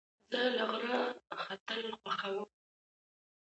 [0.31, 0.99] زه له غره
[1.43, 2.49] ختل خوښوم.